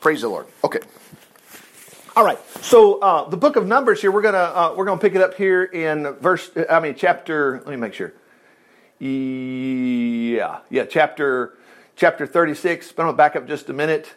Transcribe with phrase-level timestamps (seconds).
[0.00, 0.46] Praise the Lord.
[0.64, 0.80] Okay.
[2.16, 2.38] All right.
[2.62, 5.34] So uh, the book of Numbers here, we're gonna uh, we're gonna pick it up
[5.34, 6.50] here in verse.
[6.70, 7.58] I mean, chapter.
[7.64, 8.14] Let me make sure.
[8.98, 11.54] Yeah, yeah, chapter
[11.96, 12.92] chapter thirty six.
[12.92, 14.14] But I'm gonna back up just a minute.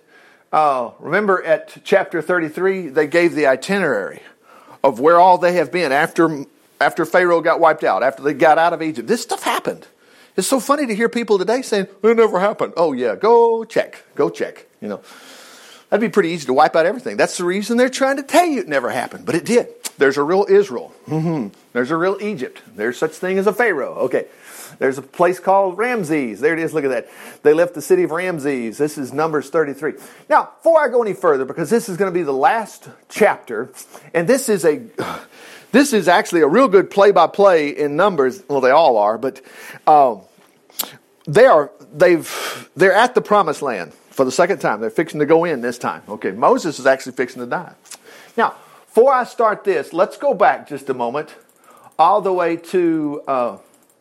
[0.53, 4.21] Uh, remember, at chapter thirty three, they gave the itinerary
[4.83, 6.45] of where all they have been after
[6.79, 9.07] after Pharaoh got wiped out, after they got out of Egypt.
[9.07, 9.85] This stuff happened.
[10.35, 14.01] It's so funny to hear people today saying, "It never happened." Oh yeah, go check,
[14.15, 14.65] go check.
[14.79, 15.01] You know.
[15.93, 17.17] That'd be pretty easy to wipe out everything.
[17.17, 19.67] That's the reason they're trying to tell you it never happened, but it did.
[19.99, 20.91] There's a real Israel.
[21.05, 21.49] Mm-hmm.
[21.71, 22.63] There's a real Egypt.
[22.75, 23.93] There's such thing as a Pharaoh.
[24.05, 24.25] Okay.
[24.79, 26.39] There's a place called Ramses.
[26.39, 26.73] There it is.
[26.73, 27.09] Look at that.
[27.43, 28.79] They left the city of Ramses.
[28.79, 29.93] This is Numbers 33.
[30.29, 33.71] Now, before I go any further, because this is going to be the last chapter,
[34.15, 34.81] and this is a
[35.71, 38.41] this is actually a real good play-by-play in Numbers.
[38.47, 39.41] Well, they all are, but
[39.85, 40.21] um,
[41.27, 44.79] they are they've they're at the promised land for the second time.
[44.79, 46.03] They're fixing to go in this time.
[46.07, 47.73] Okay, Moses is actually fixing to die.
[48.37, 48.55] Now,
[48.85, 51.35] before I start this, let's go back just a moment,
[51.97, 53.57] all the way to uh,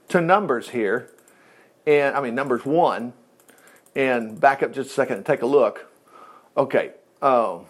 [0.09, 1.11] to Numbers here,
[1.87, 3.15] and I mean Numbers one,
[3.97, 5.91] and back up just a second and take a look.
[6.57, 6.93] Okay.
[7.23, 7.61] Uh,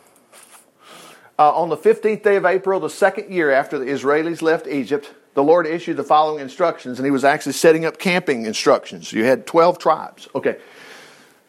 [1.39, 5.13] uh, on the 15th day of April, the second year after the Israelis left Egypt,
[5.35, 9.13] the Lord issued the following instructions, and He was actually setting up camping instructions.
[9.13, 10.29] You had 12 tribes.
[10.35, 10.59] Okay.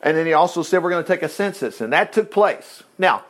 [0.03, 2.83] And then he also said we're going to take a census, and that took place.
[2.97, 3.23] Now,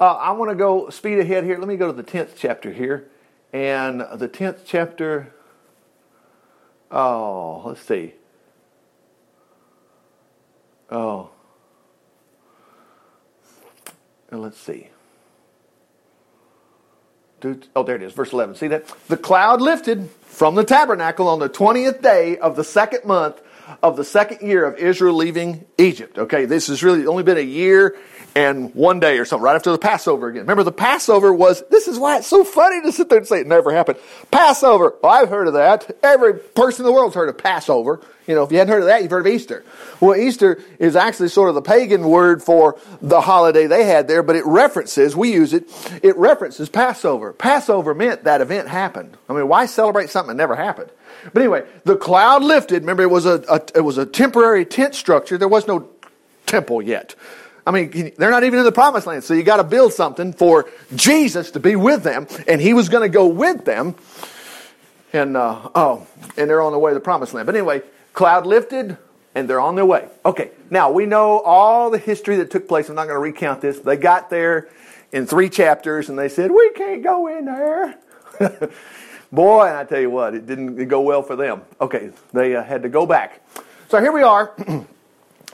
[0.00, 1.58] uh, I want to go speed ahead here.
[1.58, 3.06] Let me go to the 10th chapter here.
[3.52, 5.32] And the 10th chapter,
[6.90, 8.14] oh, let's see.
[10.90, 11.30] Oh,
[14.30, 14.88] and let's see.
[17.76, 18.54] Oh, there it is, verse 11.
[18.54, 18.86] See that?
[19.08, 23.40] The cloud lifted from the tabernacle on the 20th day of the second month
[23.82, 26.18] of the second year of Israel leaving Egypt.
[26.18, 27.96] Okay, this has really only been a year
[28.36, 30.42] and one day or something, right after the Passover again.
[30.42, 33.40] Remember, the Passover was, this is why it's so funny to sit there and say
[33.40, 33.98] it never happened.
[34.30, 35.90] Passover, well, I've heard of that.
[36.02, 38.02] Every person in the world's heard of Passover.
[38.26, 39.64] You know, if you hadn't heard of that, you've heard of Easter.
[40.00, 44.22] Well, Easter is actually sort of the pagan word for the holiday they had there,
[44.22, 45.64] but it references, we use it,
[46.02, 47.32] it references Passover.
[47.32, 49.16] Passover meant that event happened.
[49.30, 50.90] I mean, why celebrate something that never happened?
[51.32, 52.82] But anyway, the cloud lifted.
[52.82, 55.38] Remember, it was a, a it was a temporary tent structure.
[55.38, 55.88] There was no
[56.46, 57.14] temple yet.
[57.66, 59.24] I mean, they're not even in the promised land.
[59.24, 62.28] So you got to build something for Jesus to be with them.
[62.46, 63.96] And he was going to go with them.
[65.12, 66.06] And, uh, oh,
[66.36, 67.46] and they're on their way to the promised land.
[67.46, 67.82] But anyway,
[68.12, 68.96] cloud lifted
[69.34, 70.08] and they're on their way.
[70.24, 72.88] Okay, now we know all the history that took place.
[72.88, 73.80] I'm not going to recount this.
[73.80, 74.68] They got there
[75.10, 77.98] in three chapters and they said, We can't go in there.
[79.32, 81.62] Boy, and I tell you what, it didn't go well for them.
[81.80, 83.40] Okay, they uh, had to go back.
[83.88, 84.54] So here we are.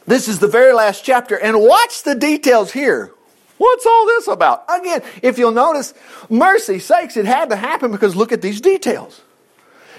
[0.06, 3.12] This is the very last chapter, and watch the details here.
[3.58, 4.64] What's all this about?
[4.68, 5.94] Again, if you'll notice,
[6.28, 9.20] mercy sakes, it had to happen because look at these details.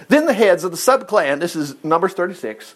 [0.09, 2.75] Then the heads of the subclan, this is Numbers 36,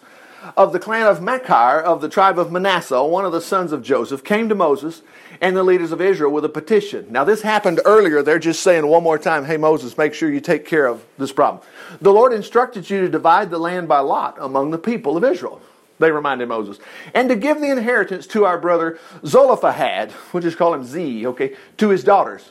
[0.56, 3.82] of the clan of Machir of the tribe of Manasseh, one of the sons of
[3.82, 5.02] Joseph, came to Moses
[5.40, 7.06] and the leaders of Israel with a petition.
[7.10, 8.22] Now, this happened earlier.
[8.22, 11.32] They're just saying one more time, hey, Moses, make sure you take care of this
[11.32, 11.62] problem.
[12.00, 15.60] The Lord instructed you to divide the land by lot among the people of Israel.
[15.98, 16.78] They reminded Moses.
[17.12, 21.56] And to give the inheritance to our brother Zelophehad, we'll just call him Z, okay,
[21.78, 22.48] to his daughters.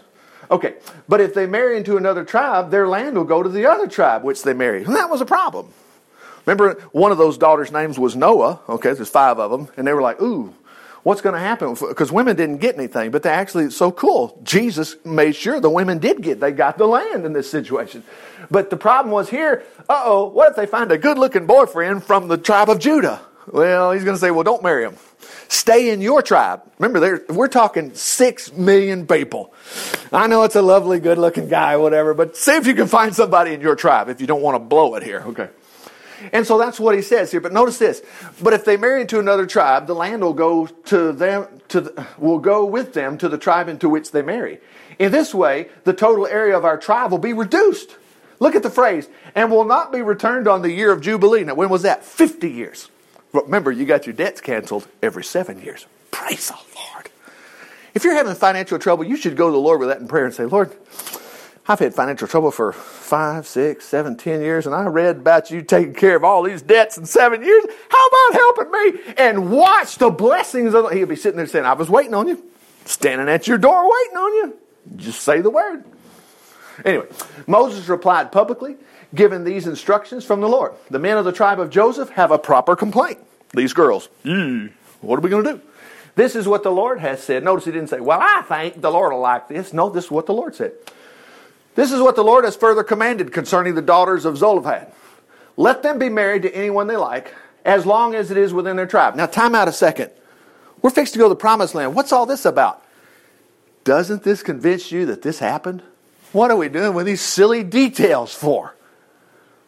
[0.49, 0.75] Okay,
[1.09, 4.23] but if they marry into another tribe, their land will go to the other tribe
[4.23, 4.87] which they married.
[4.87, 5.73] And that was a problem.
[6.45, 8.61] Remember, one of those daughters' names was Noah.
[8.69, 9.67] Okay, there's five of them.
[9.75, 10.53] And they were like, ooh,
[11.03, 11.75] what's going to happen?
[11.75, 14.39] Because women didn't get anything, but they actually, it's so cool.
[14.43, 18.03] Jesus made sure the women did get, they got the land in this situation.
[18.49, 22.03] But the problem was here, uh oh, what if they find a good looking boyfriend
[22.03, 23.21] from the tribe of Judah?
[23.47, 24.97] Well, he's going to say, well, don't marry him.
[25.47, 26.61] Stay in your tribe.
[26.79, 29.53] Remember, we're talking six million people.
[30.11, 33.15] I know it's a lovely, good looking guy, whatever, but see if you can find
[33.15, 35.23] somebody in your tribe if you don't want to blow it here.
[35.27, 35.47] Okay.
[36.31, 37.41] And so that's what he says here.
[37.41, 38.01] But notice this.
[38.41, 42.07] But if they marry into another tribe, the land will go to them, to the,
[42.17, 44.59] will go with them to the tribe into which they marry.
[44.99, 47.95] In this way, the total area of our tribe will be reduced.
[48.39, 51.43] Look at the phrase, and will not be returned on the year of Jubilee.
[51.43, 52.03] Now, when was that?
[52.03, 52.89] 50 years.
[53.33, 55.85] Remember, you got your debts canceled every seven years.
[56.11, 57.09] Praise the Lord.
[57.93, 60.25] If you're having financial trouble, you should go to the Lord with that in prayer
[60.25, 60.75] and say, Lord,
[61.69, 65.61] I've had financial trouble for five, six, seven, ten years, and I read about you
[65.61, 67.65] taking care of all these debts in seven years.
[67.89, 69.13] How about helping me?
[69.17, 72.27] And watch the blessings of the, he'll be sitting there saying, I was waiting on
[72.29, 72.41] you,
[72.85, 74.57] standing at your door waiting on you.
[74.95, 75.83] Just say the word.
[76.85, 77.07] Anyway,
[77.47, 78.77] Moses replied publicly
[79.13, 80.73] given these instructions from the Lord.
[80.89, 83.19] The men of the tribe of Joseph have a proper complaint.
[83.53, 84.09] These girls,
[85.01, 85.61] what are we going to do?
[86.15, 87.43] This is what the Lord has said.
[87.43, 89.71] Notice he didn't say, Well, I think the Lord will like this.
[89.71, 90.73] No, this is what the Lord said.
[91.77, 94.91] This is what the Lord has further commanded concerning the daughters of Zelophehad.
[95.57, 98.87] Let them be married to anyone they like, as long as it is within their
[98.87, 99.15] tribe.
[99.15, 100.09] Now, time out a second.
[100.81, 101.93] We're fixed to go to the promised land.
[101.93, 102.83] What's all this about?
[103.83, 105.83] Doesn't this convince you that this happened?
[106.31, 108.73] What are we doing with these silly details for?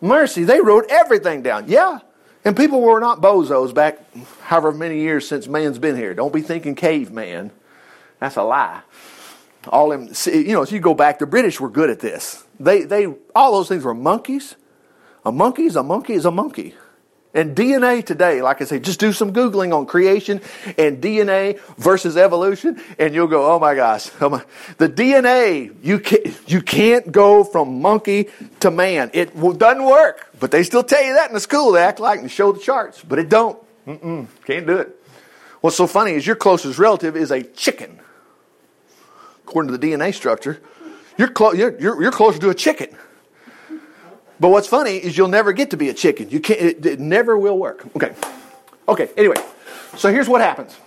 [0.01, 1.65] Mercy, they wrote everything down.
[1.67, 1.99] Yeah.
[2.43, 3.99] And people were not bozos back
[4.41, 6.15] however many years since man's been here.
[6.15, 7.51] Don't be thinking caveman.
[8.19, 8.81] That's a lie.
[9.67, 12.43] All them, you know, if you go back, the British were good at this.
[12.59, 14.55] They, they, all those things were monkeys.
[15.25, 16.75] A monkey is a monkey is a monkey.
[17.31, 20.41] And DNA today, like I say, just do some Googling on creation
[20.79, 24.09] and DNA versus evolution, and you'll go, oh my gosh.
[24.21, 24.43] Oh my.
[24.77, 28.29] The DNA, you can't, you can't go from monkey
[28.61, 29.11] to man.
[29.13, 30.27] It doesn't work.
[30.39, 31.71] But they still tell you that in the school.
[31.71, 33.59] They act like and show the charts, but it don't.
[33.85, 34.95] Mm-mm, can't do it.
[35.61, 37.99] What's so funny is your closest relative is a chicken.
[39.49, 40.59] According to the DNA structure,
[41.17, 42.95] you're, clo- you're, you're, you're closer to a chicken.
[44.39, 46.29] But what's funny is you'll never get to be a chicken.
[46.29, 46.61] You can't.
[46.61, 47.83] It, it never will work.
[47.95, 48.13] Okay.
[48.87, 49.09] Okay.
[49.17, 49.37] Anyway,
[49.97, 50.77] so here's what happens.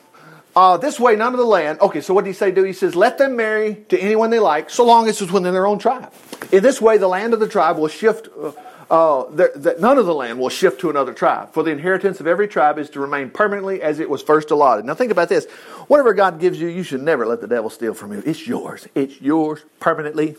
[0.55, 1.81] Uh, this way, none of the land.
[1.81, 2.53] Okay, so what did he say?
[2.53, 5.53] Do he says, let them marry to anyone they like, so long as it's within
[5.53, 6.13] their own tribe.
[6.53, 8.29] In this way, the land of the tribe will shift.
[8.41, 8.53] Uh,
[8.91, 11.53] uh, that none of the land will shift to another tribe.
[11.53, 14.85] For the inheritance of every tribe is to remain permanently as it was first allotted.
[14.85, 15.47] Now think about this.
[15.89, 18.23] Whatever God gives you, you should never let the devil steal from you.
[18.25, 18.87] It's yours.
[18.95, 20.37] It's yours permanently.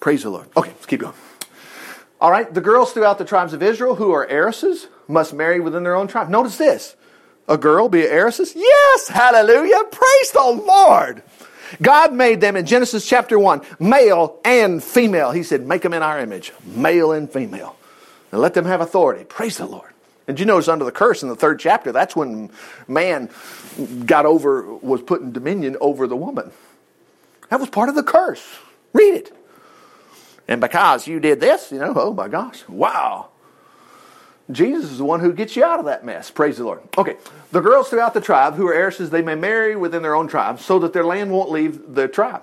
[0.00, 0.48] Praise the Lord.
[0.56, 1.14] Okay, let's keep going.
[2.20, 5.84] All right, the girls throughout the tribes of Israel who are heiresses must marry within
[5.84, 6.28] their own tribe.
[6.28, 6.96] Notice this.
[7.48, 8.52] A girl be an heiress?
[8.54, 9.82] Yes, hallelujah.
[9.90, 11.22] Praise the Lord.
[11.80, 15.30] God made them in Genesis chapter 1, male and female.
[15.30, 17.76] He said, make them in our image, male and female.
[18.32, 19.24] And let them have authority.
[19.24, 19.90] Praise the Lord.
[20.28, 22.50] And you notice under the curse in the third chapter, that's when
[22.86, 23.30] man
[24.04, 26.52] got over, was put in dominion over the woman.
[27.48, 28.46] That was part of the curse.
[28.92, 29.36] Read it.
[30.46, 33.28] And because you did this, you know, oh my gosh, wow.
[34.52, 36.30] Jesus is the one who gets you out of that mess.
[36.30, 36.80] Praise the Lord.
[36.96, 37.16] Okay,
[37.52, 40.60] the girls throughout the tribe who are heiresses, they may marry within their own tribe
[40.60, 42.42] so that their land won't leave the tribe.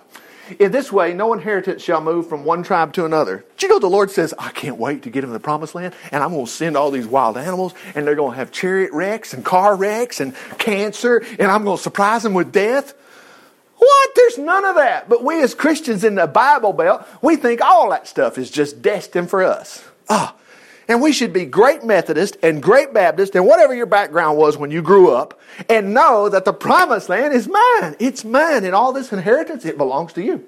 [0.60, 3.44] In this way, no inheritance shall move from one tribe to another.
[3.58, 5.94] Do you know the Lord says, I can't wait to get into the promised land,
[6.12, 8.94] and I'm going to send all these wild animals, and they're going to have chariot
[8.94, 12.94] wrecks and car wrecks and cancer, and I'm going to surprise them with death?
[13.76, 14.10] What?
[14.16, 15.10] There's none of that.
[15.10, 18.82] But we as Christians in the Bible Belt, we think all that stuff is just
[18.82, 19.84] destined for us.
[20.10, 20.34] Ah.
[20.34, 20.42] Oh,
[20.88, 24.72] and we should be great Methodist and great Baptist and whatever your background was when
[24.72, 25.40] you grew up
[25.70, 27.96] and know that the promised land is mine.
[28.00, 28.64] It's mine.
[28.64, 30.46] And all this inheritance, it belongs to you.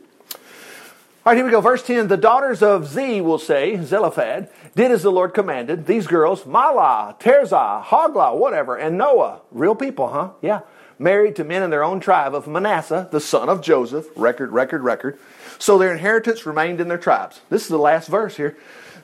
[1.25, 1.61] All right, here we go.
[1.61, 5.85] Verse 10 The daughters of Z will say, Zelophehad, did as the Lord commanded.
[5.85, 10.31] These girls, Mahlah, Tirzah, Hoglah, whatever, and Noah, real people, huh?
[10.41, 10.61] Yeah
[10.99, 14.05] married to men in their own tribe of Manasseh, the son of Joseph.
[14.15, 15.17] Record, record, record.
[15.57, 17.39] So their inheritance remained in their tribes.
[17.49, 18.57] This is the last verse here.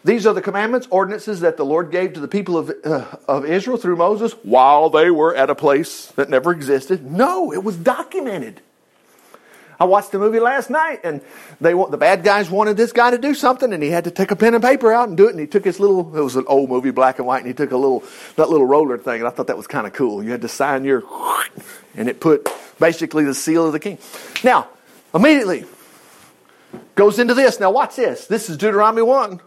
[0.06, 3.44] These are the commandments, ordinances that the Lord gave to the people of, uh, of
[3.44, 7.04] Israel through Moses while they were at a place that never existed.
[7.12, 8.62] No, it was documented.
[9.80, 11.22] I watched the movie last night, and
[11.60, 14.30] they the bad guys wanted this guy to do something, and he had to take
[14.30, 15.32] a pen and paper out and do it.
[15.32, 17.54] And he took his little it was an old movie, black and white, and he
[17.54, 18.04] took a little
[18.36, 20.24] that little roller thing, and I thought that was kind of cool.
[20.24, 21.04] You had to sign your,
[21.96, 22.48] and it put
[22.80, 23.98] basically the seal of the king.
[24.44, 24.70] Now,
[25.16, 25.66] immediately
[26.94, 27.60] goes into this.
[27.60, 28.28] Now, watch this.
[28.28, 29.42] This is Deuteronomy one.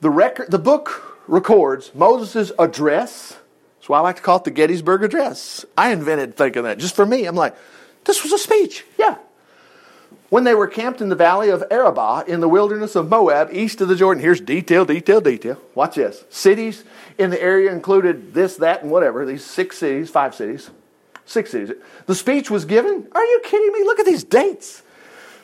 [0.00, 3.36] The record, the book records Moses' address.
[3.78, 5.64] That's why I like to call it the Gettysburg Address.
[5.76, 7.26] I invented thinking that just for me.
[7.26, 7.56] I'm like.
[8.04, 9.16] This was a speech, yeah.
[10.30, 13.80] When they were camped in the valley of Arabah in the wilderness of Moab, east
[13.80, 14.22] of the Jordan.
[14.22, 15.60] Here's detail, detail, detail.
[15.74, 16.24] Watch this.
[16.30, 16.84] Cities
[17.18, 19.26] in the area included this, that, and whatever.
[19.26, 20.70] These six cities, five cities,
[21.26, 21.76] six cities.
[22.06, 23.08] The speech was given.
[23.12, 23.84] Are you kidding me?
[23.84, 24.82] Look at these dates.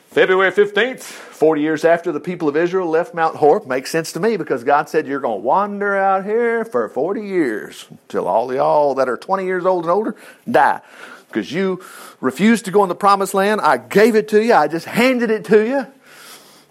[0.09, 3.67] February 15th, 40 years after the people of Israel left Mount Horeb.
[3.67, 7.21] Makes sense to me because God said you're going to wander out here for 40
[7.21, 10.15] years until all y'all that are 20 years old and older
[10.49, 10.81] die
[11.27, 11.83] because you
[12.21, 13.61] refused to go in the promised land.
[13.61, 14.53] I gave it to you.
[14.53, 15.85] I just handed it to you.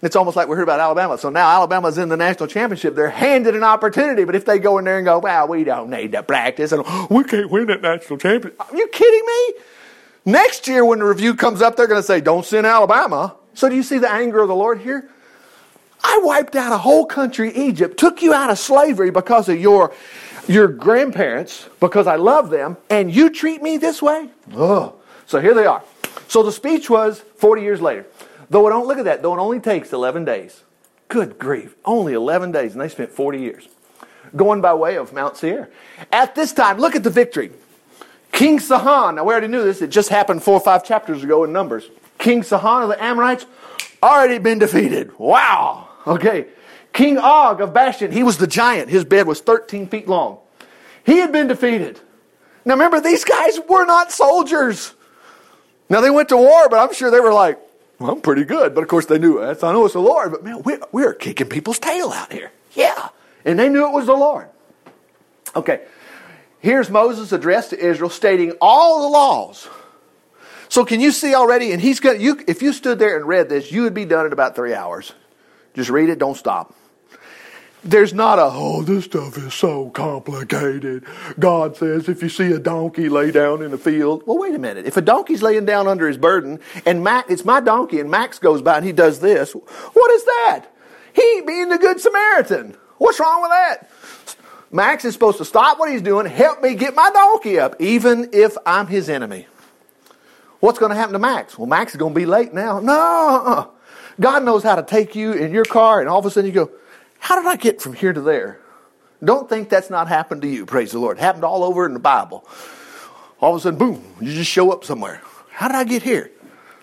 [0.01, 1.17] It's almost like we heard about Alabama.
[1.17, 2.95] So now Alabama's in the national championship.
[2.95, 5.89] They're handed an opportunity, but if they go in there and go, well, we don't
[5.89, 8.59] need to practice, and we can't win that national championship.
[8.59, 9.61] Are you kidding me?
[10.27, 13.37] Next year, when the review comes up, they're going to say, don't send Alabama.
[13.53, 15.09] So do you see the anger of the Lord here?
[16.03, 19.93] I wiped out a whole country, Egypt, took you out of slavery because of your
[20.45, 24.29] your grandparents because I love them, and you treat me this way?
[24.53, 24.93] Ugh.
[25.27, 25.81] So here they are.
[26.27, 28.05] So the speech was 40 years later.
[28.49, 30.61] Though it don't look at that, though it only takes 11 days.
[31.07, 33.69] Good grief, only 11 days, and they spent 40 years
[34.35, 35.69] going by way of Mount Seir.
[36.11, 37.51] At this time, look at the victory.
[38.31, 41.43] King Sihon, now we already knew this, it just happened four or five chapters ago
[41.43, 41.89] in Numbers.
[42.17, 43.45] King Sihon of the Amorites
[44.01, 45.17] already been defeated.
[45.17, 45.89] Wow.
[46.05, 46.47] Okay.
[46.93, 48.89] King Og of Bashan, he was the giant.
[48.89, 50.39] His bed was 13 feet long.
[51.05, 51.99] He had been defeated.
[52.65, 54.93] Now remember, these guys were not soldiers.
[55.89, 57.59] Now they went to war, but I'm sure they were like,
[57.99, 58.75] well, I'm pretty good.
[58.75, 61.47] But of course they knew, I know it's the Lord, but man, we're, we're kicking
[61.47, 62.51] people's tail out here.
[62.73, 63.09] Yeah.
[63.45, 64.49] And they knew it was the Lord.
[65.55, 65.81] Okay.
[66.59, 69.67] Here's Moses' address to Israel stating all the laws.
[70.69, 71.71] So can you see already?
[71.71, 74.25] And he's going you if you stood there and read this, you would be done
[74.25, 75.13] in about three hours.
[75.73, 76.73] Just read it, don't stop.
[77.83, 81.05] There's not a, oh, this stuff is so complicated.
[81.39, 84.59] God says if you see a donkey lay down in the field, well, wait a
[84.59, 84.85] minute.
[84.85, 88.39] If a donkey's laying down under his burden and Max, it's my donkey and Max
[88.39, 90.65] goes by and he does this, what is that?
[91.13, 92.75] He being the good Samaritan.
[92.97, 93.89] What's wrong with that?
[94.71, 98.29] Max is supposed to stop what he's doing, help me get my donkey up, even
[98.33, 99.47] if I'm his enemy.
[100.59, 101.57] What's going to happen to Max?
[101.57, 102.79] Well, Max is going to be late now.
[102.79, 103.71] No.
[104.19, 106.53] God knows how to take you in your car, and all of a sudden you
[106.53, 106.71] go,
[107.19, 108.59] How did I get from here to there?
[109.23, 111.17] Don't think that's not happened to you, praise the Lord.
[111.17, 112.47] It happened all over in the Bible.
[113.39, 115.21] All of a sudden, boom, you just show up somewhere.
[115.49, 116.31] How did I get here?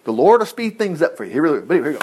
[0.05, 1.33] The Lord will speed things up for you.
[1.33, 1.99] Here we go.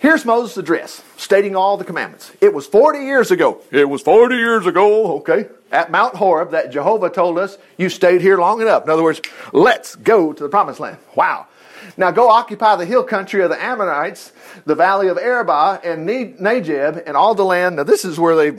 [0.00, 2.30] Here's Moses' address, stating all the commandments.
[2.40, 3.60] It was 40 years ago.
[3.72, 8.20] It was 40 years ago, okay, at Mount Horeb that Jehovah told us, you stayed
[8.20, 8.84] here long enough.
[8.84, 9.20] In other words,
[9.52, 10.98] let's go to the promised land.
[11.16, 11.48] Wow.
[11.96, 14.32] Now go occupy the hill country of the Ammonites,
[14.66, 17.76] the valley of Arabah and Negeb, and all the land.
[17.76, 18.58] Now this is where they,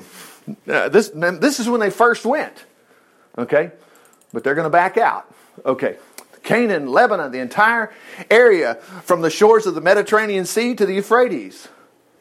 [0.67, 2.65] uh, this, this is when they first went,
[3.37, 3.71] okay?
[4.33, 5.33] But they're going to back out.
[5.65, 5.97] Okay.
[6.49, 7.91] Canaan, Lebanon, the entire
[8.31, 11.67] area from the shores of the Mediterranean Sea to the Euphrates.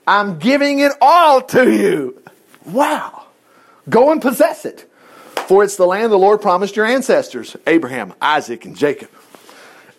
[0.06, 2.22] I'm giving it all to you.
[2.66, 3.24] Wow.
[3.88, 4.84] Go and possess it.
[5.46, 9.08] For it's the land the Lord promised your ancestors, Abraham, Isaac, and Jacob,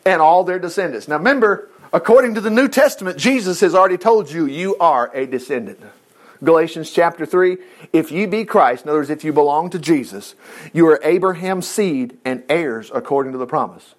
[0.05, 1.07] and all their descendants.
[1.07, 5.25] Now remember, according to the New Testament, Jesus has already told you, you are a
[5.25, 5.79] descendant.
[6.43, 7.57] Galatians chapter 3
[7.91, 10.35] If ye be Christ, in other words, if you belong to Jesus,
[10.71, 13.95] you are Abraham's seed and heirs according to the promise.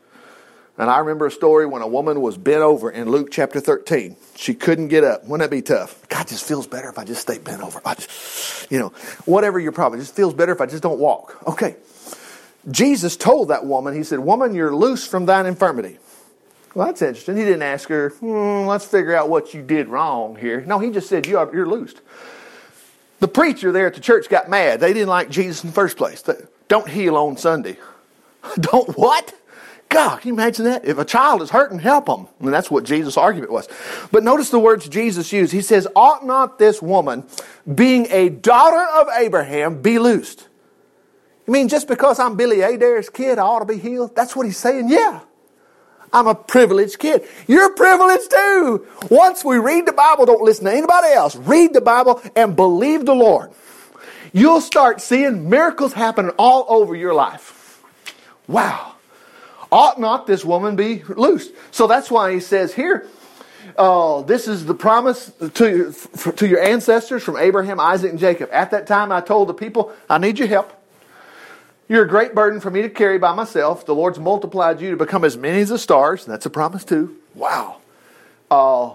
[0.81, 4.17] And I remember a story when a woman was bent over in Luke chapter 13.
[4.35, 5.25] She couldn't get up.
[5.25, 6.09] Wouldn't that be tough?
[6.09, 7.83] God just feels better if I just stay bent over.
[7.85, 8.89] I just, you know,
[9.27, 11.37] whatever your problem, just feels better if I just don't walk.
[11.47, 11.77] Okay.
[12.71, 15.99] Jesus told that woman, He said, Woman, you're loose from thine infirmity.
[16.75, 17.37] Well, that's interesting.
[17.37, 20.63] He didn't ask her, hmm, let's figure out what you did wrong here.
[20.63, 22.01] No, he just said, you are, you're loosed.
[23.19, 24.81] The preacher there at the church got mad.
[24.81, 26.25] They didn't like Jesus in the first place.
[26.69, 27.77] Don't heal on Sunday.
[28.59, 29.35] Don't what?
[29.90, 30.85] God, can you imagine that?
[30.85, 32.28] If a child is hurting, help them.
[32.38, 33.68] And that's what Jesus' argument was.
[34.12, 35.52] But notice the words Jesus used.
[35.52, 37.25] He says, Ought not this woman,
[37.73, 40.47] being a daughter of Abraham, be loosed?
[41.44, 44.14] You mean just because I'm Billy Adair's kid, I ought to be healed?
[44.14, 44.88] That's what he's saying?
[44.88, 45.20] Yeah.
[46.12, 47.26] I'm a privileged kid.
[47.49, 48.87] You're privileged too.
[49.11, 51.35] Once we read the Bible, don't listen to anybody else.
[51.35, 53.50] Read the Bible and believe the Lord.
[54.32, 57.82] You'll start seeing miracles happening all over your life.
[58.47, 58.89] Wow.
[59.73, 61.53] Ought not this woman be loosed?
[61.71, 63.07] So that's why he says here,
[63.77, 65.93] uh, this is the promise to,
[66.37, 68.50] to your ancestors from Abraham, Isaac, and Jacob.
[68.53, 70.73] At that time, I told the people, I need your help.
[71.89, 73.87] You're a great burden for me to carry by myself.
[73.87, 76.25] The Lord's multiplied you to become as many as the stars.
[76.25, 77.17] And that's a promise, too.
[77.35, 77.77] Wow.
[78.50, 78.95] Uh,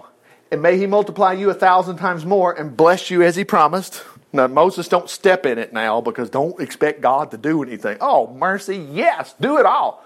[0.50, 4.02] and may He multiply you a thousand times more and bless you as He promised.
[4.32, 7.96] Now, Moses, don't step in it now because don't expect God to do anything.
[8.00, 10.04] Oh, mercy, yes, do it all.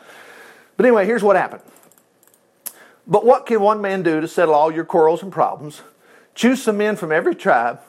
[0.81, 1.61] But anyway, here's what happened.
[3.07, 5.83] But what can one man do to settle all your quarrels and problems?
[6.35, 7.83] Choose some men from every tribe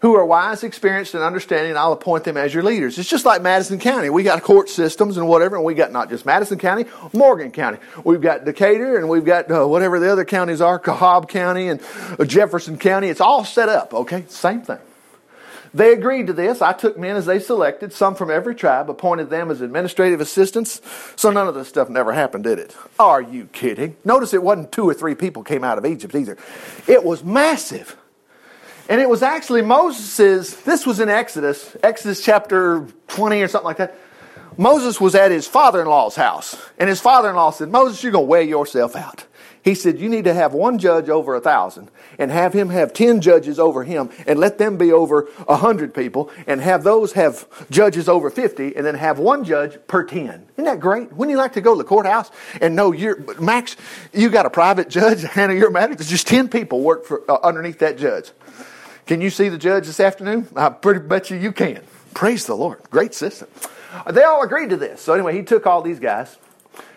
[0.00, 2.98] who are wise, experienced, and understanding, and I'll appoint them as your leaders.
[2.98, 4.10] It's just like Madison County.
[4.10, 7.78] We got court systems and whatever, and we got not just Madison County, Morgan County.
[8.02, 11.80] We've got Decatur, and we've got uh, whatever the other counties are, Cobb County and
[12.26, 13.10] Jefferson County.
[13.10, 14.24] It's all set up, okay?
[14.26, 14.80] Same thing.
[15.74, 16.62] They agreed to this.
[16.62, 20.80] I took men as they selected, some from every tribe, appointed them as administrative assistants.
[21.16, 22.76] So none of this stuff never happened, did it?
[22.98, 23.96] Are you kidding?
[24.04, 26.38] Notice it wasn't two or three people came out of Egypt either.
[26.86, 27.96] It was massive.
[28.88, 33.78] And it was actually Moses's, this was in Exodus, Exodus chapter 20 or something like
[33.78, 33.96] that.
[34.56, 36.56] Moses was at his father in law's house.
[36.78, 39.24] And his father in law said, Moses, you're going to weigh yourself out.
[39.64, 42.92] He said, You need to have one judge over a thousand and have him have
[42.92, 47.14] ten judges over him and let them be over a hundred people and have those
[47.14, 50.46] have judges over fifty and then have one judge per ten.
[50.52, 51.10] Isn't that great?
[51.14, 52.30] Wouldn't you like to go to the courthouse
[52.60, 53.76] and know you're, Max,
[54.12, 55.94] you got a private judge handle your matter?
[55.94, 58.32] There's just ten people work for, uh, underneath that judge.
[59.06, 60.46] Can you see the judge this afternoon?
[60.54, 61.82] I pretty bet you you can.
[62.12, 62.82] Praise the Lord.
[62.90, 63.48] Great system.
[64.10, 65.00] They all agreed to this.
[65.00, 66.36] So anyway, he took all these guys.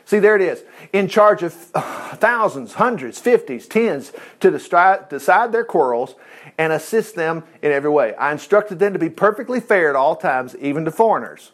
[0.07, 0.63] See, there it is.
[0.93, 1.53] In charge of
[2.15, 6.15] thousands, hundreds, fifties, tens to decide their quarrels
[6.57, 8.15] and assist them in every way.
[8.15, 11.51] I instructed them to be perfectly fair at all times, even to foreigners.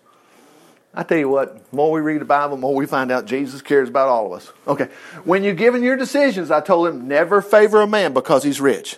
[0.93, 3.25] I tell you what, the more we read the Bible, the more we find out
[3.25, 4.53] Jesus cares about all of us.
[4.67, 4.87] Okay.
[5.23, 8.97] When you're giving your decisions, I told him, never favor a man because he's rich.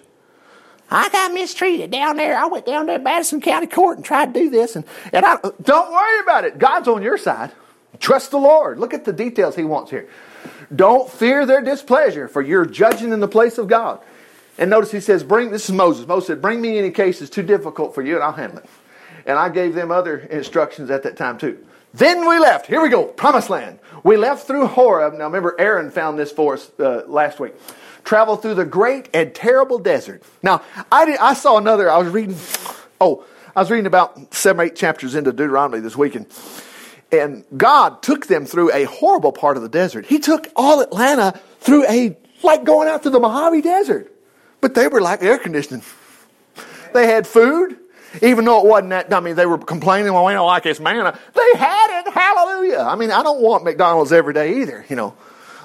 [0.92, 2.38] I got mistreated down there.
[2.38, 4.76] I went down there to Madison County Court and tried to do this.
[4.76, 4.84] And,
[5.14, 6.60] and I, don't worry about it.
[6.60, 7.54] God's on your side.
[8.00, 8.80] Trust the Lord.
[8.80, 10.08] Look at the details he wants here.
[10.76, 14.02] Don't fear their displeasure, for you're judging in the place of God.
[14.58, 16.08] And notice he says, Bring this is Moses.
[16.08, 18.70] Moses said, Bring me any cases too difficult for you, and I'll handle it.
[19.26, 21.66] And I gave them other instructions at that time too.
[21.94, 22.68] Then we left.
[22.68, 23.06] Here we go.
[23.06, 23.80] Promised land.
[24.04, 25.14] We left through Horeb.
[25.14, 27.54] Now remember, Aaron found this for us uh, last week.
[28.04, 30.22] Traveled through the great and terrible desert.
[30.44, 30.62] Now,
[30.92, 32.36] I, did, I saw another, I was reading,
[33.02, 33.26] oh,
[33.56, 36.28] I was reading about seven or eight chapters into Deuteronomy this weekend.
[37.20, 40.06] And God took them through a horrible part of the desert.
[40.06, 44.12] He took all Atlanta through a, like going out to the Mojave Desert.
[44.62, 45.84] But they were like air conditioning.
[46.94, 47.78] They had food.
[48.22, 50.80] Even though it wasn't that, I mean, they were complaining, well, we don't like this
[50.80, 51.20] manna.
[51.34, 52.14] They had it.
[52.14, 52.80] Hallelujah.
[52.80, 55.16] I mean, I don't want McDonald's every day either, you know.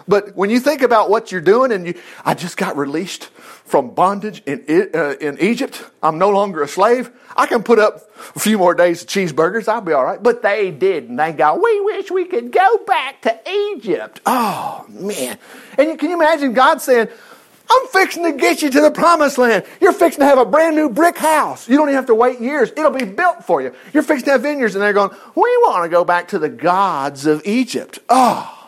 [0.08, 3.24] But when you think about what you're doing and you, I just got released
[3.64, 5.84] from bondage in, uh, in Egypt.
[6.02, 7.10] I'm no longer a slave.
[7.36, 9.68] I can put up a few more days of cheeseburgers.
[9.68, 10.22] I'll be all right.
[10.22, 11.16] But they didn't.
[11.16, 14.20] They go, we wish we could go back to Egypt.
[14.26, 15.38] Oh, man.
[15.78, 17.08] And can you imagine God saying,
[17.70, 19.64] I'm fixing to get you to the promised land.
[19.80, 21.68] You're fixing to have a brand new brick house.
[21.68, 22.70] You don't even have to wait years.
[22.72, 23.72] It'll be built for you.
[23.94, 26.48] You're fixing to have vineyards, and they're going, We want to go back to the
[26.48, 28.00] gods of Egypt.
[28.08, 28.59] Oh,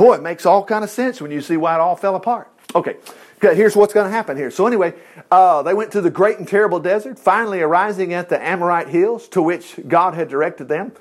[0.00, 2.48] boy, it makes all kind of sense when you see why it all fell apart.
[2.74, 2.96] Okay,
[3.40, 4.50] here's what's going to happen here.
[4.50, 4.94] So, anyway,
[5.30, 9.28] uh, they went to the great and terrible desert, finally arising at the Amorite hills
[9.28, 10.92] to which God had directed them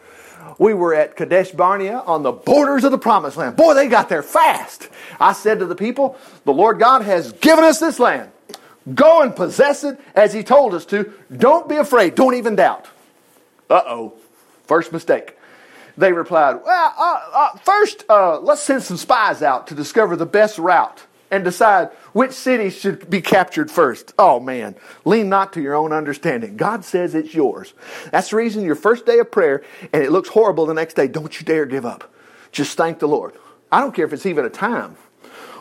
[0.58, 3.56] we were at Kadesh Barnea on the borders of the promised land.
[3.56, 4.89] Boy, they got there fast.
[5.20, 8.32] I said to the people, The Lord God has given us this land.
[8.93, 11.13] Go and possess it as He told us to.
[11.36, 12.15] Don't be afraid.
[12.15, 12.88] Don't even doubt.
[13.69, 14.13] Uh oh.
[14.65, 15.36] First mistake.
[16.00, 20.26] They replied, Well, uh, uh, first, uh, let's send some spies out to discover the
[20.26, 24.14] best route and decide which city should be captured first.
[24.18, 26.56] Oh man, lean not to your own understanding.
[26.56, 27.74] God says it's yours.
[28.12, 31.10] That's the reason your first day of prayer and it looks horrible the next day.
[31.10, 32.10] Don't you dare give up.
[32.54, 33.34] Just thank the Lord.
[33.70, 34.96] I don't care if it's even a time.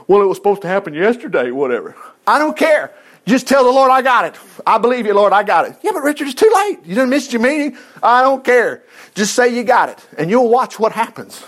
[0.07, 1.97] Well, it was supposed to happen yesterday, whatever.
[2.29, 2.95] I don't care.
[3.29, 4.37] Just tell the Lord, I got it.
[4.67, 5.77] I believe you, Lord, I got it.
[5.83, 6.79] Yeah, but Richard, it's too late.
[6.87, 7.77] You done missed your meeting.
[8.03, 8.85] I don't care.
[9.15, 11.45] Just say you got it, and you'll watch what happens.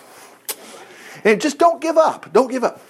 [1.25, 2.31] And just don't give up.
[2.35, 2.83] Don't give up.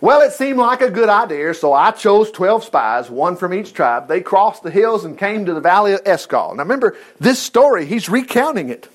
[0.00, 3.74] Well, it seemed like a good idea, so I chose 12 spies, one from each
[3.74, 4.08] tribe.
[4.08, 6.54] They crossed the hills and came to the valley of Eshcol.
[6.54, 8.88] Now remember, this story, he's recounting it.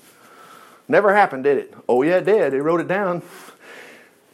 [0.88, 1.74] Never happened, did it?
[1.88, 2.52] Oh, yeah, it did.
[2.52, 3.22] He wrote it down.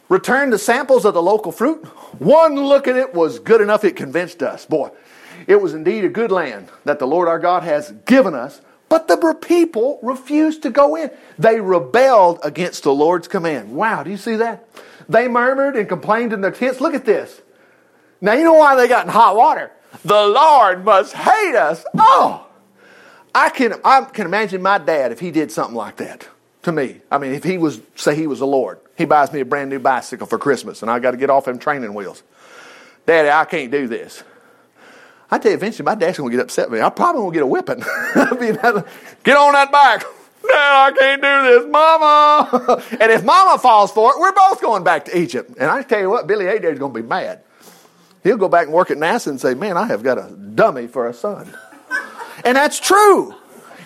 [0.08, 1.84] Returned the samples of the local fruit.
[2.20, 4.64] One look at it was good enough, it convinced us.
[4.64, 4.90] Boy,
[5.46, 9.08] it was indeed a good land that the Lord our God has given us, but
[9.08, 11.10] the people refused to go in.
[11.38, 13.74] They rebelled against the Lord's command.
[13.74, 14.68] Wow, do you see that?
[15.08, 16.80] They murmured and complained in their tents.
[16.80, 17.42] Look at this.
[18.20, 19.72] Now, you know why they got in hot water?
[20.04, 21.84] The Lord must hate us.
[21.96, 22.46] Oh,
[23.34, 26.28] I can, I can imagine my dad if he did something like that
[26.62, 27.00] to me.
[27.10, 29.70] I mean, if he was, say he was the Lord, he buys me a brand
[29.70, 32.22] new bicycle for Christmas and I got to get off them training wheels.
[33.04, 34.24] Daddy, I can't do this.
[35.30, 36.84] I tell you, eventually my dad's going to get upset with me.
[36.84, 37.78] I probably won't get a whipping.
[39.24, 40.02] get on that bike.
[40.46, 42.82] Dad, I can't do this, Mama.
[43.00, 45.50] and if Mama falls for it, we're both going back to Egypt.
[45.58, 47.42] And I tell you what, Billy Adaire's going to be mad.
[48.22, 50.86] He'll go back and work at NASA and say, Man, I have got a dummy
[50.86, 51.52] for a son.
[52.44, 53.34] and that's true.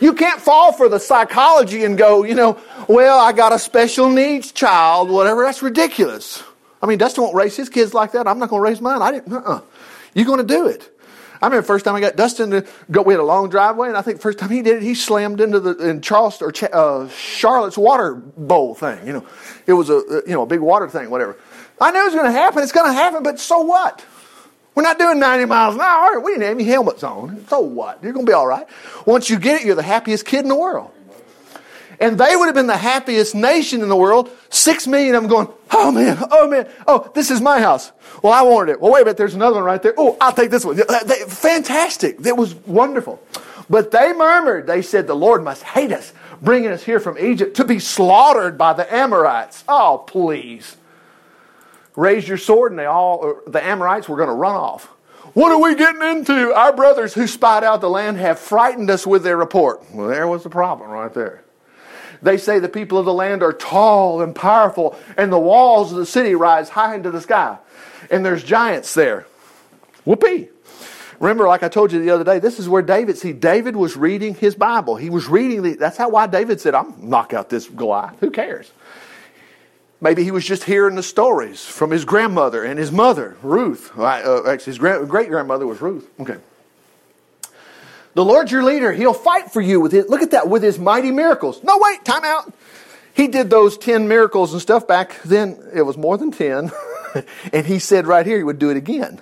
[0.01, 2.59] You can't fall for the psychology and go, you know,
[2.89, 5.45] well, I got a special needs child, whatever.
[5.45, 6.43] That's ridiculous.
[6.83, 8.27] I mean, Dustin won't raise his kids like that.
[8.27, 9.03] I'm not going to raise mine.
[9.03, 9.33] I didn't.
[9.33, 9.61] Uh-uh.
[10.15, 10.91] You're going to do it.
[11.43, 13.01] I remember first time I got Dustin to go.
[13.03, 15.41] We had a long driveway, and I think first time he did it, he slammed
[15.41, 19.07] into the in Charleston or uh, Charlotte's water bowl thing.
[19.07, 19.27] You know,
[19.67, 21.39] it was a you know a big water thing, whatever.
[21.81, 22.63] I knew it was going to happen.
[22.63, 24.05] It's going to happen, but so what?
[24.75, 26.21] We're not doing 90 miles an hour.
[26.21, 27.47] We didn't have any helmets on.
[27.49, 28.03] So what?
[28.03, 28.67] You're going to be all right.
[29.05, 30.93] Once you get it, you're the happiest kid in the world.
[31.99, 34.31] And they would have been the happiest nation in the world.
[34.49, 37.93] Six million of them going, oh man, oh man, oh, this is my house.
[38.23, 38.81] Well, I wanted it.
[38.81, 39.93] Well, wait a minute, there's another one right there.
[39.99, 40.77] Oh, I'll take this one.
[40.77, 42.19] Fantastic.
[42.21, 43.23] That was wonderful.
[43.69, 44.67] But they murmured.
[44.67, 48.57] They said, the Lord must hate us, bringing us here from Egypt to be slaughtered
[48.57, 49.63] by the Amorites.
[49.69, 50.77] Oh, please.
[52.01, 54.87] Raise your sword, and they all, uh, the Amorites were going to run off.
[55.35, 56.51] What are we getting into?
[56.55, 59.85] Our brothers who spied out the land have frightened us with their report.
[59.93, 61.45] Well, there was the problem right there.
[62.23, 65.99] They say the people of the land are tall and powerful, and the walls of
[65.99, 67.59] the city rise high into the sky.
[68.11, 69.27] And there's giants there.
[70.07, 70.49] Whoopee.
[71.19, 73.95] Remember, like I told you the other day, this is where David, see, David was
[73.95, 74.97] reading his Bible.
[74.97, 78.19] He was reading the, that's how why David said, I'm knock out this Goliath.
[78.21, 78.73] Who cares?
[80.01, 83.93] Maybe he was just hearing the stories from his grandmother and his mother, Ruth.
[83.99, 86.09] Uh, actually, his great grandmother was Ruth.
[86.21, 86.39] Okay.
[88.15, 88.93] The Lord's your leader.
[88.93, 90.09] He'll fight for you with it.
[90.09, 91.63] Look at that, with his mighty miracles.
[91.63, 92.53] No, wait, time out.
[93.15, 95.63] He did those 10 miracles and stuff back then.
[95.75, 96.73] It was more than 10.
[97.53, 99.21] and he said right here he would do it again.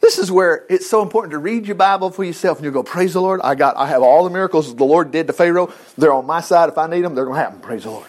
[0.00, 2.82] This is where it's so important to read your Bible for yourself and you go,
[2.82, 3.40] Praise the Lord.
[3.42, 5.72] I got I have all the miracles the Lord did to Pharaoh.
[5.96, 6.68] They're on my side.
[6.68, 7.60] If I need them, they're gonna happen.
[7.60, 8.06] Praise the Lord.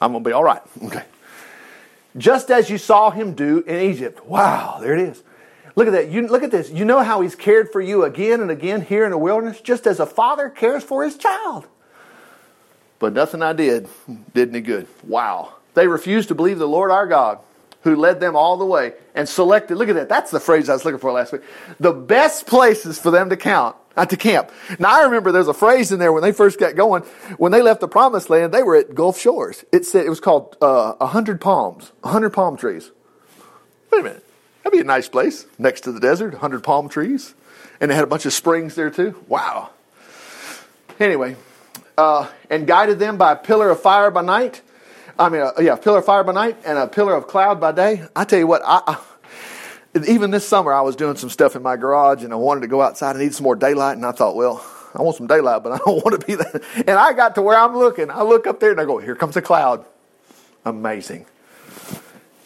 [0.00, 0.62] I'm gonna be all right.
[0.84, 1.04] Okay.
[2.16, 4.24] Just as you saw him do in Egypt.
[4.24, 5.22] Wow, there it is.
[5.74, 6.08] Look at that.
[6.08, 6.70] You look at this.
[6.70, 9.86] You know how he's cared for you again and again here in the wilderness, just
[9.86, 11.66] as a father cares for his child.
[12.98, 13.86] But nothing I did
[14.32, 14.86] did any good.
[15.04, 15.56] Wow.
[15.74, 17.40] They refused to believe the Lord our God
[17.86, 19.76] who led them all the way and selected.
[19.76, 20.08] Look at that.
[20.08, 21.42] That's the phrase I was looking for last week.
[21.78, 24.50] The best places for them to count, not to camp.
[24.80, 27.02] Now I remember there's a phrase in there when they first got going.
[27.38, 29.64] When they left the promised land, they were at Gulf Shores.
[29.70, 32.90] It said it was called uh, a uh, hundred palms, a hundred palm trees.
[33.92, 34.24] Wait a minute.
[34.64, 37.36] That'd be a nice place next to the desert, a hundred palm trees,
[37.80, 39.14] and they had a bunch of springs there too.
[39.28, 39.70] Wow.
[40.98, 41.36] Anyway,
[41.96, 44.62] uh, and guided them by a pillar of fire by night
[45.18, 47.72] I mean, uh, yeah, pillar of fire by night and a pillar of cloud by
[47.72, 48.02] day.
[48.14, 51.62] I tell you what, I, I, even this summer I was doing some stuff in
[51.62, 53.96] my garage and I wanted to go outside and need some more daylight.
[53.96, 56.62] And I thought, well, I want some daylight, but I don't want to be that.
[56.76, 58.10] And I got to where I'm looking.
[58.10, 59.86] I look up there and I go, here comes a cloud.
[60.64, 61.24] Amazing.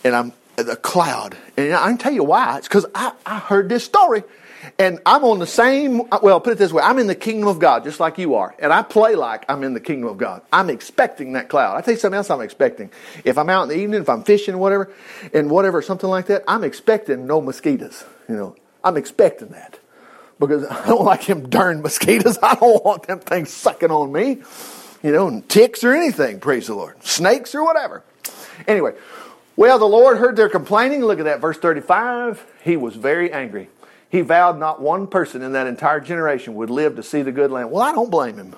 [0.05, 1.37] And I'm the cloud.
[1.57, 2.59] And I can tell you why.
[2.59, 4.23] It's because I, I heard this story
[4.79, 7.59] and I'm on the same, well, put it this way I'm in the kingdom of
[7.59, 8.55] God, just like you are.
[8.59, 10.43] And I play like I'm in the kingdom of God.
[10.53, 11.77] I'm expecting that cloud.
[11.77, 12.91] I tell you something else I'm expecting.
[13.25, 14.91] If I'm out in the evening, if I'm fishing, whatever,
[15.33, 18.05] and whatever, something like that, I'm expecting no mosquitoes.
[18.29, 19.79] You know, I'm expecting that.
[20.39, 22.39] Because I don't like them darn mosquitoes.
[22.43, 24.43] I don't want them things sucking on me.
[25.03, 27.03] You know, and ticks or anything, praise the Lord.
[27.03, 28.03] Snakes or whatever.
[28.67, 28.95] Anyway,
[29.57, 31.03] well, the Lord heard their complaining.
[31.03, 32.45] Look at that, verse 35.
[32.63, 33.69] He was very angry.
[34.11, 37.51] He vowed not one person in that entire generation would live to see the good
[37.51, 37.71] land.
[37.71, 38.57] Well, I don't blame him.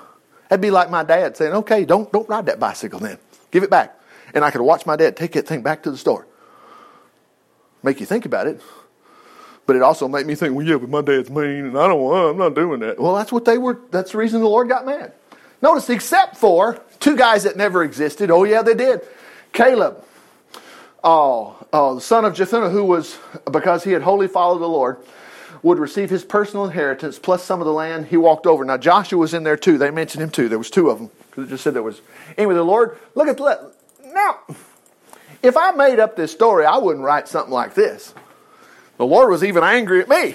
[0.49, 3.19] That'd be like my dad saying, okay, don't, don't ride that bicycle then.
[3.51, 3.99] Give it back.
[4.35, 6.27] And I could watch my dad take that thing back to the store.
[7.83, 8.63] Make you think about it.
[9.67, 12.01] But it also made me think, well, yeah, but my dad's mean and I don't
[12.01, 12.99] want, I'm not doing that.
[12.99, 15.13] Well, that's what they were, that's the reason the Lord got mad.
[15.61, 18.31] Notice, except for two guys that never existed.
[18.31, 19.03] Oh, yeah, they did.
[19.53, 20.03] Caleb,
[21.05, 23.17] oh, oh the son of Jephunneh, who was,
[23.51, 24.97] because he had wholly followed the Lord,
[25.63, 28.65] would receive his personal inheritance plus some of the land he walked over.
[28.65, 29.79] Now Joshua was in there too.
[29.79, 30.49] They mentioned him too.
[30.49, 32.01] There was two of them because it just said there was.
[32.37, 33.73] Anyway, the Lord look at the
[34.07, 34.41] now.
[35.43, 38.15] If I made up this story, I wouldn't write something like this.
[38.97, 40.35] The Lord was even angry at me.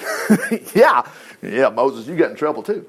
[0.76, 1.08] yeah,
[1.42, 2.86] yeah, Moses, you got in trouble too.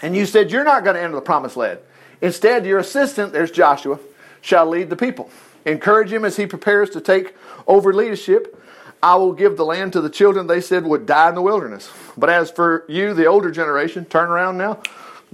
[0.00, 1.80] And you said you're not going to enter the promised land.
[2.22, 3.98] Instead, your assistant, there's Joshua,
[4.40, 5.30] shall lead the people.
[5.66, 7.34] Encourage him as he prepares to take
[7.66, 8.59] over leadership
[9.02, 11.90] I will give the land to the children they said would die in the wilderness.
[12.16, 14.82] But as for you, the older generation, turn around now,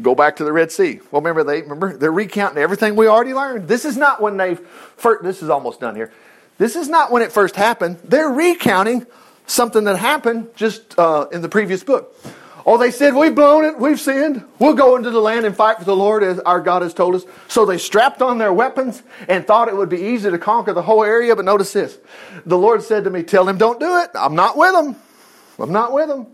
[0.00, 1.00] go back to the Red Sea.
[1.10, 3.66] Well, remember they remember they're recounting everything we already learned.
[3.68, 4.60] This is not when they've
[4.96, 5.24] first.
[5.24, 6.12] This is almost done here.
[6.58, 7.98] This is not when it first happened.
[8.04, 9.06] They're recounting
[9.46, 12.14] something that happened just uh, in the previous book.
[12.68, 15.78] Oh, they said, We've blown it, we've sinned, we'll go into the land and fight
[15.78, 17.24] for the Lord as our God has told us.
[17.46, 20.82] So they strapped on their weapons and thought it would be easy to conquer the
[20.82, 21.36] whole area.
[21.36, 21.96] But notice this
[22.44, 24.10] the Lord said to me, Tell them, don't do it.
[24.14, 24.96] I'm not with them.
[25.60, 26.26] I'm not with them.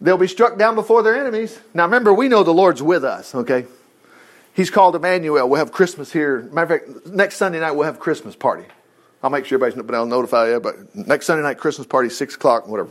[0.00, 1.58] They'll be struck down before their enemies.
[1.74, 3.66] Now remember, we know the Lord's with us, okay?
[4.52, 5.48] He's called Emmanuel.
[5.48, 6.42] We'll have Christmas here.
[6.52, 8.64] Matter of fact, next Sunday night we'll have Christmas party.
[9.22, 10.60] I'll make sure everybody's, but I'll notify you.
[10.60, 12.90] But next Sunday night Christmas party, six o'clock, whatever.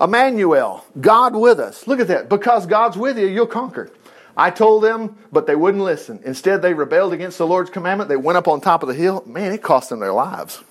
[0.00, 1.86] Emmanuel, God with us.
[1.86, 2.28] Look at that.
[2.28, 3.90] Because God's with you, you'll conquer.
[4.36, 6.20] I told them, but they wouldn't listen.
[6.24, 8.08] Instead, they rebelled against the Lord's commandment.
[8.08, 9.22] They went up on top of the hill.
[9.26, 10.62] Man, it cost them their lives.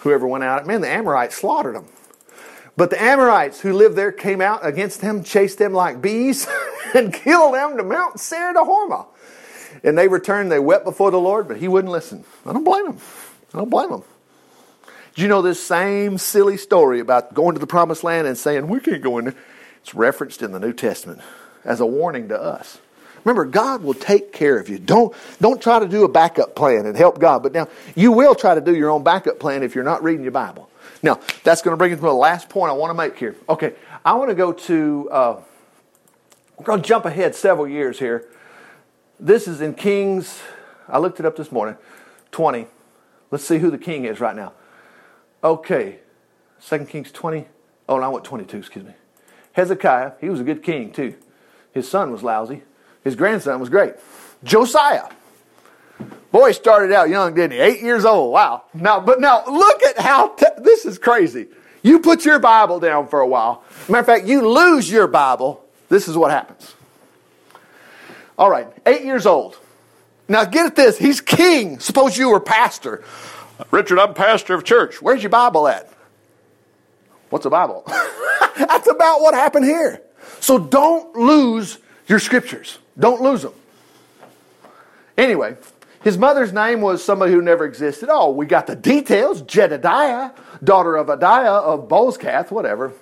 [0.00, 1.86] Whoever went out, man, the Amorites slaughtered them.
[2.76, 6.46] But the Amorites who lived there came out against them, chased them like bees,
[6.94, 9.06] and killed them to Mount Seir to Hormah.
[9.84, 12.24] And they returned, they wept before the Lord, but he wouldn't listen.
[12.44, 12.98] I don't blame him.
[13.54, 14.02] I don't blame him.
[15.14, 18.66] Do you know this same silly story about going to the promised land and saying,
[18.66, 19.34] we can't go in there?
[19.82, 21.20] It's referenced in the New Testament
[21.64, 22.78] as a warning to us.
[23.24, 24.78] Remember, God will take care of you.
[24.78, 27.42] Don't, don't try to do a backup plan and help God.
[27.42, 30.22] But now, you will try to do your own backup plan if you're not reading
[30.22, 30.68] your Bible.
[31.02, 33.36] Now, that's going to bring us to the last point I want to make here.
[33.48, 35.40] Okay, I want to go to, uh,
[36.56, 38.28] we're going to jump ahead several years here.
[39.20, 40.40] This is in Kings,
[40.88, 41.76] I looked it up this morning,
[42.32, 42.66] 20.
[43.30, 44.52] Let's see who the king is right now.
[45.44, 45.98] Okay,
[46.66, 47.46] 2 Kings 20.
[47.88, 48.92] Oh, no, I went 22, excuse me.
[49.52, 51.14] Hezekiah, he was a good king too.
[51.72, 52.62] His son was lousy.
[53.04, 53.94] His grandson was great.
[54.44, 55.08] Josiah.
[56.30, 57.58] Boy, started out young, didn't he?
[57.58, 58.32] Eight years old.
[58.32, 58.64] Wow.
[58.72, 61.48] Now, but now look at how te- this is crazy.
[61.82, 63.64] You put your Bible down for a while.
[63.88, 65.64] Matter of fact, you lose your Bible.
[65.88, 66.74] This is what happens.
[68.38, 69.58] All right, eight years old.
[70.28, 70.96] Now get at this.
[70.96, 71.80] He's king.
[71.80, 73.04] Suppose you were pastor.
[73.70, 75.00] Richard, I'm pastor of church.
[75.00, 75.88] Where's your Bible at?
[77.30, 77.84] What's a Bible?
[78.58, 80.02] That's about what happened here.
[80.40, 82.78] So don't lose your scriptures.
[82.98, 83.54] Don't lose them.
[85.16, 85.56] Anyway,
[86.02, 88.08] his mother's name was somebody who never existed.
[88.10, 89.42] Oh, we got the details.
[89.42, 92.92] Jedediah, daughter of Adiah of Bozkath, whatever.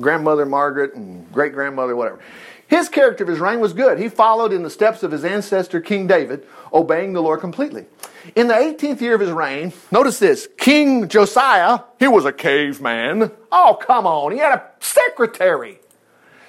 [0.00, 2.18] Grandmother Margaret and great grandmother, whatever.
[2.66, 3.98] His character of his reign was good.
[3.98, 7.86] He followed in the steps of his ancestor King David, obeying the Lord completely.
[8.34, 13.30] In the 18th year of his reign, notice this King Josiah, he was a caveman.
[13.52, 14.32] Oh, come on.
[14.32, 15.78] He had a secretary.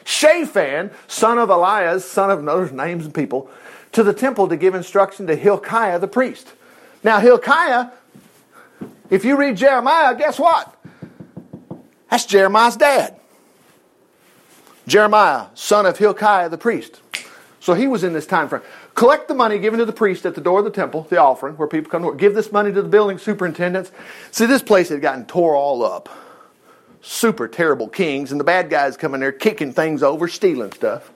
[0.05, 3.49] Shaphan, son of Elias, son of other names and people,
[3.91, 6.53] to the temple to give instruction to Hilkiah the priest.
[7.03, 7.91] Now, Hilkiah,
[9.09, 10.75] if you read Jeremiah, guess what?
[12.09, 13.19] That's Jeremiah's dad.
[14.87, 17.01] Jeremiah, son of Hilkiah the priest.
[17.59, 18.61] So he was in this time frame.
[18.93, 21.57] Collect the money given to the priest at the door of the temple, the offering,
[21.57, 22.17] where people come to work.
[22.17, 23.91] Give this money to the building superintendents.
[24.31, 26.07] See, this place had gotten tore all up.
[27.01, 31.11] Super terrible kings, and the bad guys coming there kicking things over, stealing stuff.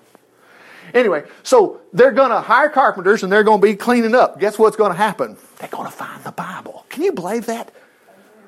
[0.94, 4.40] Anyway, so they're going to hire carpenters and they're going to be cleaning up.
[4.40, 5.38] Guess what's going to happen?
[5.60, 6.86] They're going to find the Bible.
[6.90, 7.72] Can you believe that?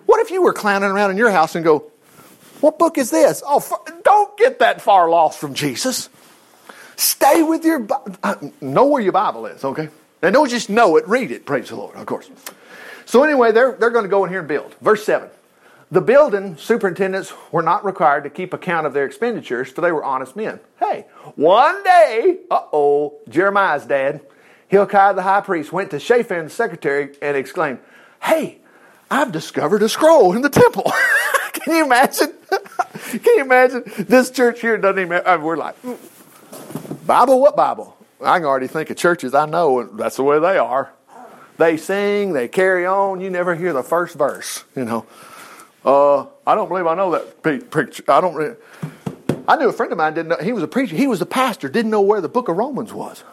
[0.08, 1.92] What if you were clowning around in your house and go,
[2.62, 3.43] What book is this?
[3.45, 3.62] Oh,
[4.04, 6.10] don't get that far lost from Jesus.
[6.95, 7.88] Stay with your
[8.21, 9.89] uh, know where your Bible is, okay?
[10.21, 12.30] And don't just know it, read it, praise the Lord, of course.
[13.06, 14.76] So anyway, they're, they're going to go in here and build.
[14.80, 15.30] Verse 7.
[15.89, 20.04] The building superintendents were not required to keep account of their expenditures, for they were
[20.04, 20.60] honest men.
[20.80, 24.21] Hey, one day, uh oh, Jeremiah's dad,
[24.69, 27.80] Hilkiah the high priest, went to Shaphan the secretary and exclaimed,
[28.21, 28.60] Hey,
[29.10, 30.93] I've discovered a scroll in the temple.
[31.65, 32.34] Can you imagine?
[33.10, 33.84] Can you imagine?
[34.00, 35.76] This church here doesn't even, mean, we're like,
[37.06, 37.39] Bible?
[37.39, 37.97] What Bible?
[38.24, 40.91] I can already think of churches I know, and that's the way they are.
[41.58, 45.06] They sing, they carry on, you never hear the first verse, you know.
[45.84, 48.04] Uh, I don't believe I know that preacher.
[48.08, 48.58] I don't.
[49.47, 50.38] I knew a friend of mine didn't know.
[50.38, 50.95] He was a preacher.
[50.95, 51.67] He was a pastor.
[51.69, 53.24] Didn't know where the book of Romans was.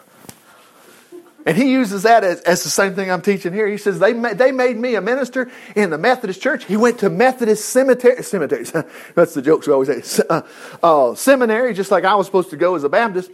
[1.49, 3.67] And he uses that as, as the same thing I'm teaching here.
[3.67, 6.63] He says, they, they made me a minister in the Methodist church.
[6.65, 8.71] He went to Methodist cemetery, cemeteries.
[9.15, 10.23] That's the jokes we always say.
[10.29, 10.43] Uh,
[10.83, 13.31] uh, seminary, just like I was supposed to go as a Baptist.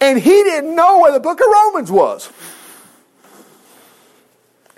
[0.00, 2.32] And he didn't know where the book of Romans was.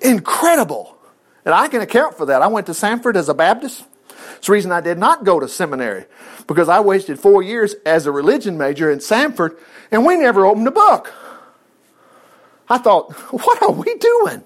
[0.00, 0.98] Incredible.
[1.46, 2.42] And I can account for that.
[2.42, 3.82] I went to Samford as a Baptist.
[4.36, 6.04] It's the reason I did not go to seminary
[6.46, 9.56] because I wasted four years as a religion major in Samford
[9.90, 11.14] and we never opened a book.
[12.74, 14.42] I thought, what are we doing?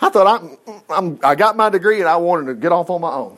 [0.00, 3.00] I thought I'm, I'm, i got my degree and I wanted to get off on
[3.00, 3.36] my own.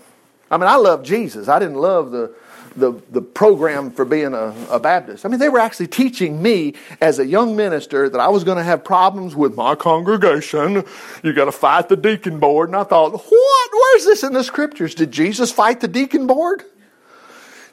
[0.50, 1.48] I mean, I love Jesus.
[1.48, 2.34] I didn't love the
[2.76, 5.24] the, the program for being a, a Baptist.
[5.24, 8.58] I mean, they were actually teaching me as a young minister that I was going
[8.58, 10.84] to have problems with my congregation.
[11.22, 12.68] You got to fight the deacon board.
[12.68, 13.70] And I thought, what?
[13.72, 14.94] Where's this in the scriptures?
[14.94, 16.62] Did Jesus fight the deacon board?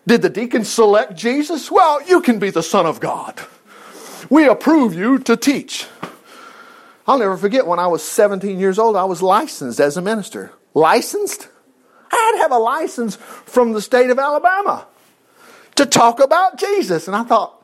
[0.08, 1.70] Did the deacon select Jesus?
[1.70, 3.40] Well, you can be the Son of God.
[4.30, 5.88] We approve you to teach.
[7.08, 10.52] I'll never forget when I was 17 years old, I was licensed as a minister.
[10.74, 11.48] Licensed?
[12.12, 14.86] I had to have a license from the state of Alabama
[15.76, 17.08] to talk about Jesus.
[17.08, 17.64] And I thought,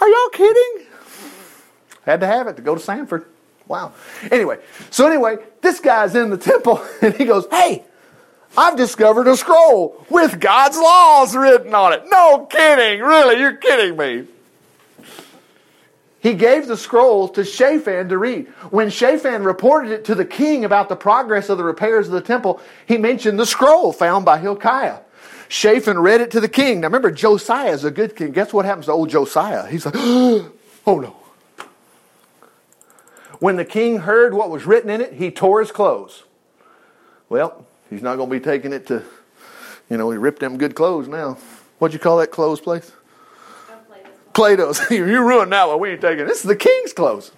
[0.00, 0.86] are y'all kidding?
[2.04, 3.26] Had to have it to go to Samford.
[3.68, 3.92] Wow.
[4.30, 4.58] Anyway,
[4.90, 7.84] so anyway, this guy's in the temple and he goes, Hey,
[8.56, 12.02] I've discovered a scroll with God's laws written on it.
[12.10, 13.00] No kidding.
[13.00, 14.26] Really, you're kidding me.
[16.22, 18.46] He gave the scroll to Shaphan to read.
[18.70, 22.20] When Shaphan reported it to the king about the progress of the repairs of the
[22.20, 25.00] temple, he mentioned the scroll found by Hilkiah.
[25.48, 26.80] Shaphan read it to the king.
[26.80, 28.30] Now remember, Josiah is a good king.
[28.30, 29.66] Guess what happens to old Josiah?
[29.66, 30.52] He's like, oh
[30.86, 31.16] no.
[33.40, 36.22] When the king heard what was written in it, he tore his clothes.
[37.28, 39.02] Well, he's not going to be taking it to,
[39.90, 41.36] you know, he ripped them good clothes now.
[41.80, 42.92] What'd you call that clothes place?
[44.34, 44.80] Plato's.
[44.90, 45.80] you ruined that one.
[45.80, 46.26] We ain't taking.
[46.26, 47.32] This is the king's clothes.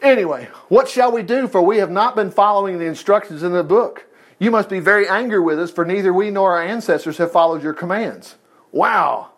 [0.00, 1.46] Anyway, what shall we do?
[1.46, 4.06] For we have not been following the instructions in the book.
[4.38, 7.62] You must be very angry with us, for neither we nor our ancestors have followed
[7.62, 8.34] your commands.
[8.72, 9.28] Wow.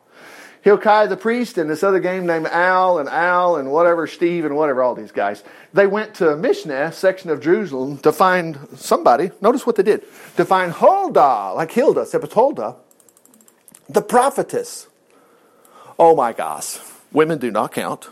[0.63, 4.57] Hilkiah the priest and this other game named Al and Al and whatever, Steve and
[4.57, 5.45] whatever, all these guys,
[5.75, 9.31] they went to Mishnah, section of Jerusalem, to find somebody.
[9.43, 10.05] Notice what they did.
[10.39, 12.77] To find Huldah, like Hilda, except Huldah,
[13.91, 14.89] the prophetess.
[15.99, 16.79] Oh my gosh.
[17.13, 18.09] Women do not count.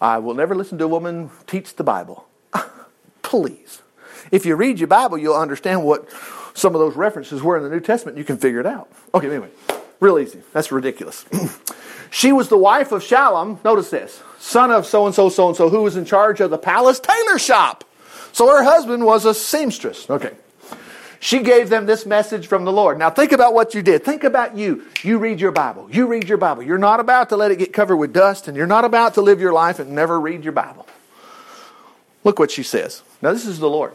[0.00, 2.26] I will never listen to a woman teach the Bible.
[3.22, 3.82] Please.
[4.30, 6.08] If you read your Bible, you'll understand what
[6.54, 8.16] some of those references were in the New Testament.
[8.16, 8.90] You can figure it out.
[9.14, 9.50] Okay, anyway.
[10.00, 10.40] Real easy.
[10.52, 11.24] That's ridiculous.
[12.10, 15.56] she was the wife of Shallum, notice this, son of so and so, so and
[15.56, 17.84] so, who was in charge of the palace tailor shop.
[18.32, 20.08] So her husband was a seamstress.
[20.08, 20.32] Okay.
[21.20, 22.98] She gave them this message from the Lord.
[22.98, 24.04] Now think about what you did.
[24.04, 24.84] Think about you.
[25.02, 25.88] You read your Bible.
[25.90, 26.62] You read your Bible.
[26.62, 29.22] You're not about to let it get covered with dust, and you're not about to
[29.22, 30.86] live your life and never read your Bible.
[32.24, 33.02] Look what she says.
[33.22, 33.94] Now, this is the Lord.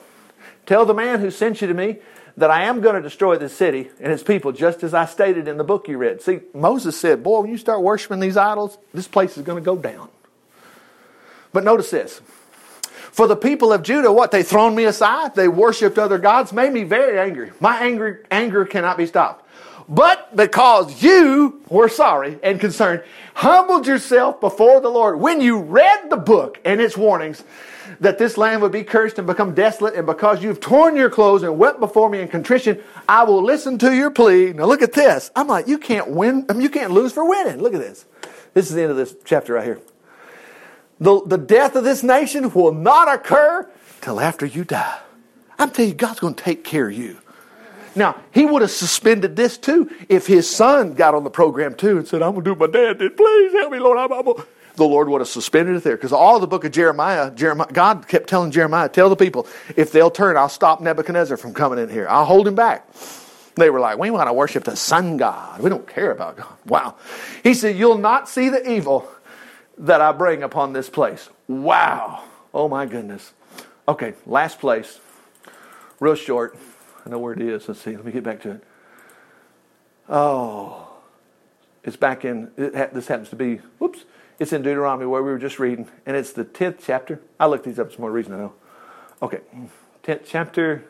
[0.66, 1.98] Tell the man who sent you to me
[2.36, 5.48] that I am going to destroy this city and its people, just as I stated
[5.48, 6.22] in the book you read.
[6.22, 9.66] See, Moses said, Boy, when you start worshiping these idols, this place is going to
[9.66, 10.10] go down.
[11.52, 12.22] But notice this.
[13.13, 14.32] For the people of Judah, what?
[14.32, 15.36] They thrown me aside.
[15.36, 17.52] They worshiped other gods, made me very angry.
[17.60, 19.47] My anger, anger cannot be stopped.
[19.88, 23.04] But because you were sorry and concerned,
[23.36, 27.43] humbled yourself before the Lord, when you read the book and its warnings,
[27.99, 31.43] that this land would be cursed and become desolate, and because you've torn your clothes
[31.43, 34.54] and wept before me in contrition, I will listen to your plea.
[34.54, 35.30] Now look at this.
[35.36, 37.62] I'm like, you can't win, I mean, you can't lose for winning.
[37.62, 38.06] Look at this.
[38.56, 39.80] This is the end of this chapter right here.
[41.04, 45.00] The, the death of this nation will not occur till after you die.
[45.60, 47.18] I'm telling you, God's going to take care of you.
[47.94, 51.98] Now, he would have suspended this too if his son got on the program too
[51.98, 53.18] and said, I'm going to do what my dad did.
[53.18, 53.98] Please help me, Lord.
[53.98, 54.34] I'm, I'm,
[54.78, 55.98] the Lord would have suspended it there.
[55.98, 59.92] Because all the book of Jeremiah, Jeremiah, God kept telling Jeremiah, tell the people, if
[59.92, 62.08] they'll turn, I'll stop Nebuchadnezzar from coming in here.
[62.08, 62.88] I'll hold him back.
[63.56, 65.60] They were like, we want to worship the sun god.
[65.60, 66.54] We don't care about God.
[66.66, 66.96] Wow.
[67.44, 69.06] He said, you'll not see the evil
[69.78, 71.30] that I bring upon this place.
[71.48, 72.24] Wow.
[72.54, 73.34] Oh my goodness.
[73.88, 75.00] Okay, last place.
[76.00, 76.58] Real short.
[77.06, 77.68] I know where it is.
[77.68, 77.96] Let's see.
[77.96, 78.64] Let me get back to it.
[80.08, 80.88] Oh,
[81.84, 82.52] it's back in.
[82.58, 83.58] It, this happens to be.
[83.80, 84.06] Whoops.
[84.40, 87.22] It's in Deuteronomy where we were just reading, and it's the 10th chapter.
[87.40, 88.54] I looked these up for more reason, I know.
[89.22, 89.42] Okay,
[90.04, 90.84] 10th chapter.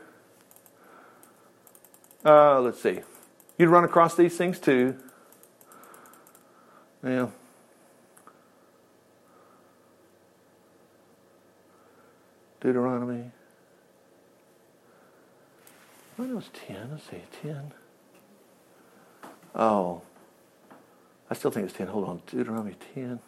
[2.25, 3.01] Uh, let's see.
[3.57, 4.95] You'd run across these things too.
[7.03, 7.27] Yeah.
[12.63, 13.29] Deuteronomy.
[16.17, 16.91] I know it's 10.
[16.91, 17.73] Let's see, 10.
[19.53, 20.01] Oh.
[21.29, 21.87] I still think it's 10.
[21.87, 22.21] Hold on.
[22.25, 23.19] Deuteronomy 10.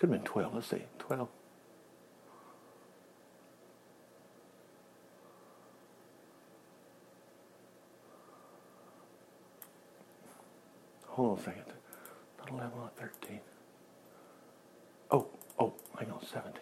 [0.00, 0.54] Could have been 12.
[0.54, 0.82] Let's see.
[0.98, 1.28] 12.
[11.20, 11.64] Hold on a second.
[12.38, 13.40] Not 11, not 13.
[15.10, 15.26] Oh,
[15.58, 16.54] oh, hang on, 17.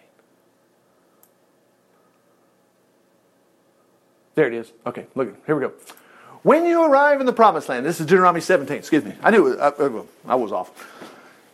[4.35, 4.73] There it is.
[4.85, 5.75] Okay, look, here we go.
[6.43, 9.13] When you arrive in the promised land, this is Deuteronomy 17, excuse me.
[9.23, 9.71] I knew I,
[10.27, 10.71] I was off.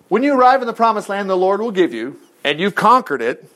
[0.08, 3.20] When you arrive in the promised land the Lord will give you, and you've conquered
[3.20, 3.46] it,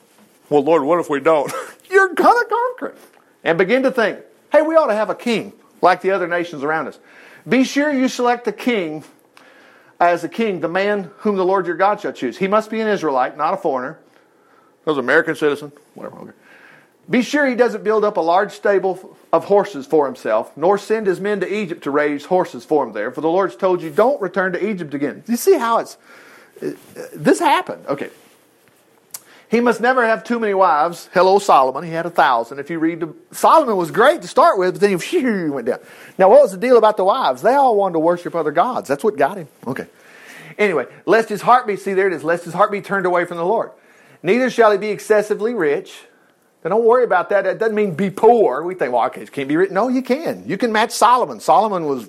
[0.51, 1.51] well, Lord, what if we don't?
[1.89, 2.97] You're going to conquer it.
[3.43, 4.19] And begin to think,
[4.51, 6.99] hey, we ought to have a king like the other nations around us.
[7.47, 9.03] Be sure you select a king
[9.99, 12.37] as a king, the man whom the Lord your God shall choose.
[12.37, 13.99] He must be an Israelite, not a foreigner.
[14.83, 16.33] He was an American citizen, whatever.
[17.09, 21.07] Be sure he doesn't build up a large stable of horses for himself, nor send
[21.07, 23.11] his men to Egypt to raise horses for him there.
[23.11, 25.23] For the Lord's told you, don't return to Egypt again.
[25.27, 25.97] You see how it's
[26.61, 26.71] uh,
[27.13, 27.85] this happened.
[27.87, 28.09] Okay.
[29.49, 31.09] He must never have too many wives.
[31.11, 31.83] Hello, Solomon.
[31.83, 32.59] He had a thousand.
[32.59, 35.79] If you read, the, Solomon was great to start with, but then he went down.
[36.19, 37.41] Now, what was the deal about the wives?
[37.41, 38.87] They all wanted to worship other gods.
[38.87, 39.47] That's what got him.
[39.65, 39.87] Okay.
[40.59, 43.25] Anyway, lest his heart be, see, there it is, lest his heart be turned away
[43.25, 43.71] from the Lord.
[44.21, 45.99] Neither shall he be excessively rich.
[46.63, 47.45] Now, don't worry about that.
[47.45, 48.63] That doesn't mean be poor.
[48.63, 49.71] We think, well, okay, can't be rich.
[49.71, 50.43] No, you can.
[50.45, 51.39] You can match Solomon.
[51.39, 52.07] Solomon was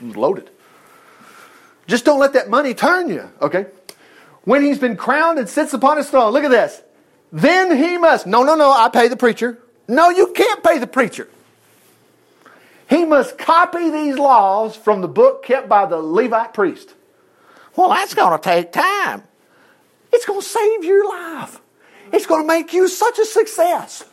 [0.00, 0.48] loaded.
[1.86, 3.66] Just don't let that money turn you, okay?
[4.48, 6.32] When he's been crowned and sits upon his throne.
[6.32, 6.80] Look at this.
[7.30, 8.26] Then he must.
[8.26, 9.58] No, no, no, I pay the preacher.
[9.86, 11.28] No, you can't pay the preacher.
[12.88, 16.94] He must copy these laws from the book kept by the Levite priest.
[17.76, 19.22] Well, that's going to take time.
[20.14, 21.60] It's going to save your life.
[22.10, 24.06] It's going to make you such a success.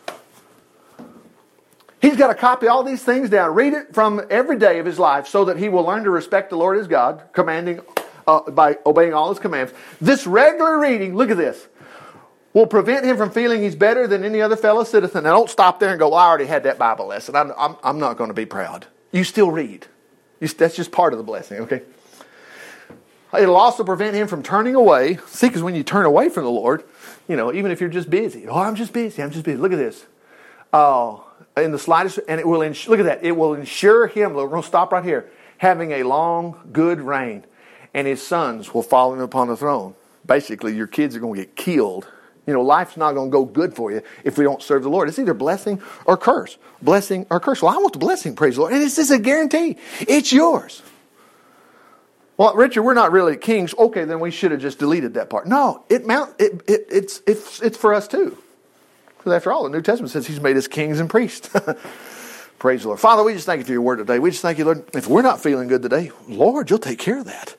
[2.02, 4.98] He's got to copy all these things down, read it from every day of his
[4.98, 7.80] life so that he will learn to respect the Lord his God, commanding
[8.26, 9.72] uh, by obeying all his commands.
[10.00, 11.66] This regular reading, look at this,
[12.52, 15.24] will prevent him from feeling he's better than any other fellow citizen.
[15.24, 17.36] Now, don't stop there and go, well, I already had that Bible lesson.
[17.36, 18.86] I'm, I'm, I'm not going to be proud.
[19.12, 19.86] You still read.
[20.40, 21.82] You, that's just part of the blessing, okay?
[23.38, 25.18] It'll also prevent him from turning away.
[25.26, 26.84] See, because when you turn away from the Lord,
[27.28, 29.58] you know, even if you're just busy, oh, I'm just busy, I'm just busy.
[29.58, 30.06] Look at this.
[30.72, 34.34] Oh, in the slightest, and it will, ins- look at that, it will ensure him,
[34.34, 37.44] we're going to stop right here, having a long, good reign,
[37.96, 39.96] and his sons will follow him upon the throne.
[40.24, 42.06] Basically, your kids are going to get killed
[42.46, 44.88] you know, life's not going to go good for you if we don't serve the
[44.88, 45.08] Lord.
[45.08, 46.56] It's either blessing or curse.
[46.80, 47.60] Blessing or curse.
[47.60, 48.72] Well, I want the blessing, praise the Lord.
[48.72, 49.76] And it's just a guarantee.
[50.00, 50.82] It's yours.
[52.36, 53.74] Well, Richard, we're not really kings.
[53.76, 55.48] Okay, then we should have just deleted that part.
[55.48, 58.36] No, it mount it, it it's it's it's for us too.
[59.16, 61.48] Because after all, the New Testament says He's made us kings and priests.
[62.58, 63.00] Praise the Lord.
[63.00, 64.18] Father, we just thank you for your word today.
[64.18, 64.84] We just thank you, Lord.
[64.94, 67.56] If we're not feeling good today, Lord, you'll take care of that.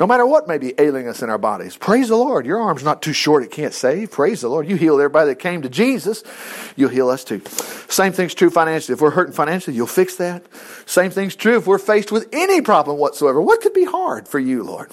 [0.00, 1.76] No matter what may be ailing us in our bodies.
[1.76, 2.46] Praise the Lord.
[2.46, 4.10] Your arm's not too short, it can't save.
[4.10, 4.68] Praise the Lord.
[4.68, 6.24] You healed everybody that came to Jesus.
[6.74, 7.40] You'll heal us too.
[7.88, 8.94] Same thing's true financially.
[8.94, 10.44] If we're hurting financially, you'll fix that.
[10.84, 13.40] Same thing's true if we're faced with any problem whatsoever.
[13.40, 14.90] What could be hard for you, Lord?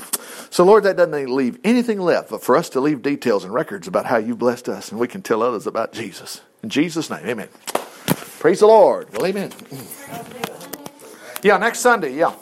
[0.51, 3.87] So, Lord, that doesn't leave anything left but for us to leave details and records
[3.87, 6.41] about how you blessed us, and we can tell others about Jesus.
[6.61, 7.49] In Jesus' name, amen.
[8.39, 9.11] Praise the Lord.
[9.13, 9.51] Well, amen.
[11.41, 12.35] Yeah, next Sunday, yeah.